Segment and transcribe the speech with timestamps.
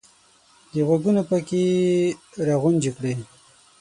[0.73, 1.91] د غوږونو پکې یې
[2.47, 3.13] را غونجې کړې!